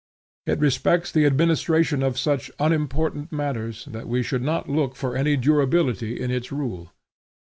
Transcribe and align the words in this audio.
It 0.47 0.57
respects 0.57 1.11
the 1.11 1.27
administration 1.27 2.01
of 2.01 2.17
such 2.17 2.49
unimportant 2.57 3.31
matters, 3.31 3.85
that 3.91 4.07
we 4.07 4.23
should 4.23 4.41
not 4.41 4.67
look 4.67 4.95
for 4.95 5.15
any 5.15 5.37
durability 5.37 6.19
in 6.19 6.31
its 6.31 6.51
rule. 6.51 6.89